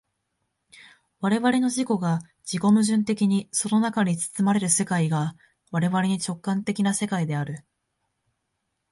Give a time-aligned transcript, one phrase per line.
[1.19, 5.35] 我々の自己が自己矛盾的にその中に包まれる世界が
[5.69, 7.63] 我々に直観的な世界である。